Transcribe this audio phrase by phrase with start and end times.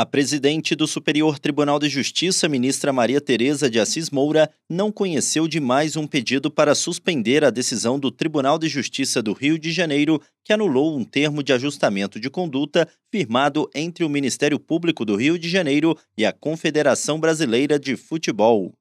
[0.00, 5.46] A presidente do Superior Tribunal de Justiça, ministra Maria Tereza de Assis Moura, não conheceu
[5.46, 9.70] de mais um pedido para suspender a decisão do Tribunal de Justiça do Rio de
[9.70, 15.16] Janeiro, que anulou um termo de ajustamento de conduta firmado entre o Ministério Público do
[15.16, 18.72] Rio de Janeiro e a Confederação Brasileira de Futebol.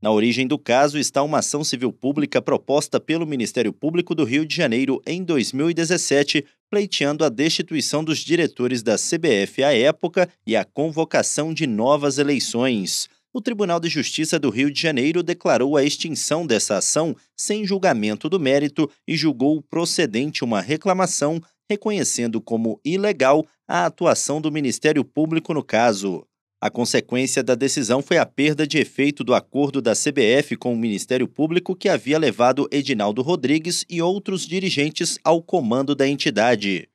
[0.00, 4.46] Na origem do caso está uma ação civil pública proposta pelo Ministério Público do Rio
[4.46, 10.64] de Janeiro em 2017, pleiteando a destituição dos diretores da CBF à época e a
[10.64, 13.08] convocação de novas eleições.
[13.32, 18.30] O Tribunal de Justiça do Rio de Janeiro declarou a extinção dessa ação sem julgamento
[18.30, 21.38] do mérito e julgou procedente uma reclamação,
[21.68, 26.26] reconhecendo como ilegal a atuação do Ministério Público no caso.
[26.66, 30.76] A consequência da decisão foi a perda de efeito do acordo da CBF com o
[30.76, 36.88] Ministério Público que havia levado Edinaldo Rodrigues e outros dirigentes ao comando da entidade.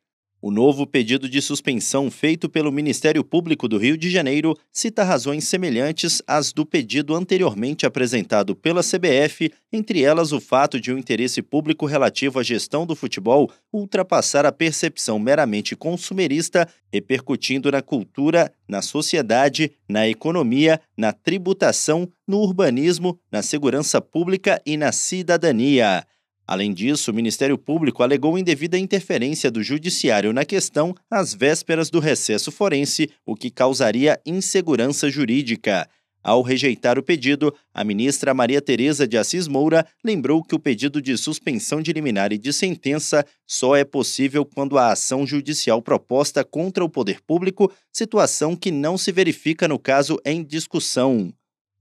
[0.43, 5.47] O novo pedido de suspensão feito pelo Ministério Público do Rio de Janeiro cita razões
[5.47, 10.97] semelhantes às do pedido anteriormente apresentado pela CBF, entre elas o fato de o um
[10.97, 18.51] interesse público relativo à gestão do futebol ultrapassar a percepção meramente consumerista, repercutindo na cultura,
[18.67, 26.03] na sociedade, na economia, na tributação, no urbanismo, na segurança pública e na cidadania.
[26.51, 31.97] Além disso, o Ministério Público alegou indevida interferência do Judiciário na questão às vésperas do
[31.97, 35.87] recesso forense, o que causaria insegurança jurídica.
[36.21, 41.01] Ao rejeitar o pedido, a ministra Maria Tereza de Assis Moura lembrou que o pedido
[41.01, 46.43] de suspensão de liminar e de sentença só é possível quando a ação judicial proposta
[46.43, 51.33] contra o poder público, situação que não se verifica no caso em discussão.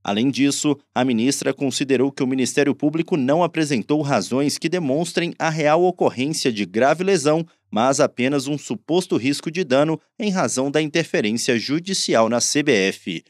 [0.03, 5.51] Além disso, a ministra considerou que o Ministério Público não apresentou razões que demonstrem a
[5.51, 10.81] real ocorrência de grave lesão, mas apenas um suposto risco de dano em razão da
[10.81, 13.23] interferência judicial na CBF.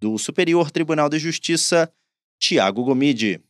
[0.00, 1.92] Do Superior Tribunal de Justiça,
[2.38, 3.44] Tiago Gomide.